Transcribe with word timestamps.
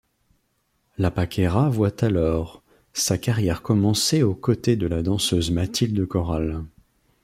La 0.97 1.11
Paquera 1.11 1.69
voit 1.69 2.03
alors 2.03 2.63
sa 2.91 3.19
carrière 3.19 3.61
commencer 3.61 4.23
aux 4.23 4.33
côtés 4.33 4.75
de 4.75 4.87
la 4.87 5.03
danseuse 5.03 5.51
Matilde 5.51 6.07
Coral. 6.07 6.63